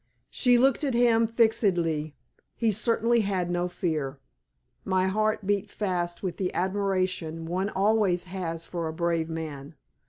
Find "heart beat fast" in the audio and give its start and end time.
5.05-6.23